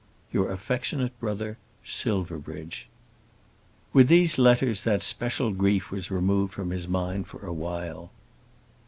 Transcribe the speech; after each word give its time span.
Your 0.31 0.49
affectionate 0.51 1.13
Brother, 1.19 1.59
SILVERBRIDGE. 1.83 2.87
With 3.93 4.07
these 4.07 4.39
letters 4.39 4.81
that 4.81 5.03
special 5.03 5.51
grief 5.51 5.91
was 5.91 6.09
removed 6.09 6.53
from 6.55 6.71
his 6.71 6.87
mind 6.87 7.27
for 7.27 7.45
awhile. 7.45 8.09